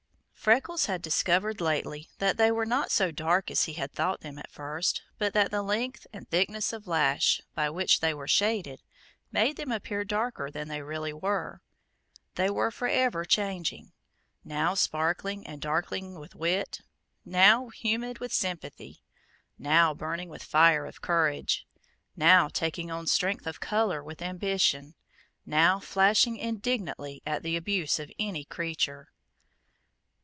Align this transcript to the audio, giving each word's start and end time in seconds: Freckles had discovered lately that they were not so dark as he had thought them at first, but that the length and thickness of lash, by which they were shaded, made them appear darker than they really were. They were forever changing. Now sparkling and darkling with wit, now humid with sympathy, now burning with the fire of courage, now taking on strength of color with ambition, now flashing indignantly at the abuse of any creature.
Freckles 0.43 0.87
had 0.87 1.03
discovered 1.03 1.61
lately 1.61 2.09
that 2.17 2.37
they 2.37 2.49
were 2.49 2.65
not 2.65 2.89
so 2.89 3.11
dark 3.11 3.51
as 3.51 3.65
he 3.65 3.73
had 3.73 3.91
thought 3.93 4.21
them 4.21 4.39
at 4.39 4.49
first, 4.49 5.03
but 5.19 5.33
that 5.33 5.51
the 5.51 5.61
length 5.61 6.07
and 6.11 6.27
thickness 6.27 6.73
of 6.73 6.87
lash, 6.87 7.41
by 7.53 7.69
which 7.69 7.99
they 7.99 8.11
were 8.11 8.27
shaded, 8.27 8.81
made 9.31 9.55
them 9.55 9.71
appear 9.71 10.03
darker 10.03 10.49
than 10.49 10.67
they 10.67 10.81
really 10.81 11.13
were. 11.13 11.61
They 12.33 12.49
were 12.49 12.71
forever 12.71 13.23
changing. 13.23 13.91
Now 14.43 14.73
sparkling 14.73 15.45
and 15.45 15.61
darkling 15.61 16.17
with 16.17 16.33
wit, 16.33 16.81
now 17.23 17.69
humid 17.69 18.17
with 18.17 18.33
sympathy, 18.33 19.03
now 19.59 19.93
burning 19.93 20.27
with 20.27 20.41
the 20.41 20.47
fire 20.47 20.87
of 20.87 21.01
courage, 21.03 21.67
now 22.15 22.47
taking 22.47 22.89
on 22.89 23.05
strength 23.05 23.45
of 23.45 23.59
color 23.59 24.03
with 24.03 24.23
ambition, 24.23 24.95
now 25.45 25.79
flashing 25.79 26.37
indignantly 26.37 27.21
at 27.27 27.43
the 27.43 27.55
abuse 27.55 27.99
of 27.99 28.11
any 28.17 28.43
creature. 28.43 29.09